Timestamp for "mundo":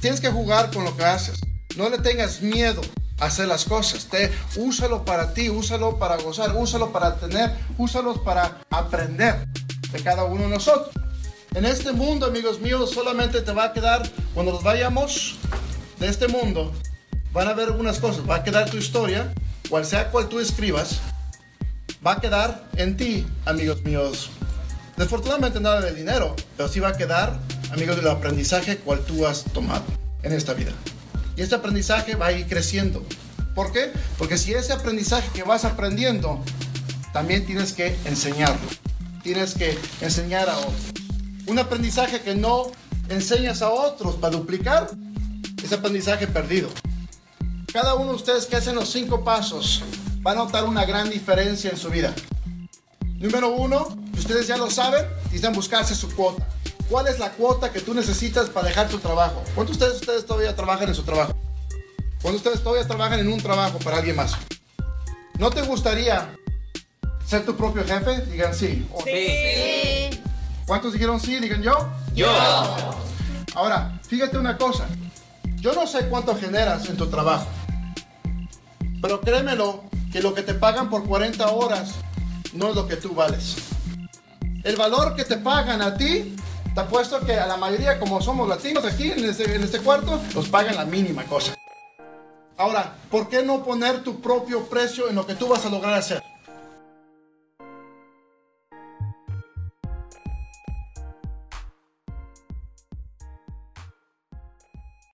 11.92-12.26, 16.28-16.72